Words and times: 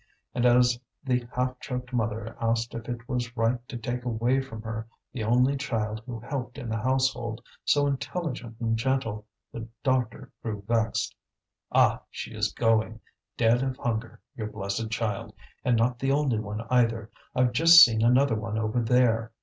And 0.33 0.47
as 0.47 0.79
the 1.03 1.27
half 1.35 1.59
choked 1.59 1.93
mother 1.93 2.35
asked 2.41 2.73
if 2.73 2.89
it 2.89 3.07
was 3.07 3.37
right 3.37 3.59
to 3.67 3.77
take 3.77 4.03
away 4.03 4.41
from 4.41 4.63
her 4.63 4.87
the 5.13 5.23
only 5.23 5.55
child 5.55 6.01
who 6.07 6.19
helped 6.21 6.57
in 6.57 6.69
the 6.69 6.77
household, 6.81 7.39
so 7.65 7.85
intelligent 7.85 8.55
and 8.59 8.75
gentle, 8.75 9.27
the 9.51 9.67
doctor 9.83 10.31
grew 10.41 10.63
vexed. 10.67 11.13
"Ah! 11.71 12.01
she 12.09 12.31
is 12.33 12.51
going. 12.51 12.99
Dead 13.37 13.61
of 13.61 13.77
hunger, 13.77 14.19
your 14.35 14.47
blessed 14.47 14.89
child. 14.89 15.35
And 15.63 15.77
not 15.77 15.99
the 15.99 16.11
only 16.11 16.39
one, 16.39 16.61
either; 16.71 17.11
I've 17.35 17.51
just 17.51 17.83
seen 17.85 18.01
another 18.01 18.33
one 18.33 18.57
over 18.57 18.81
there. 18.81 19.31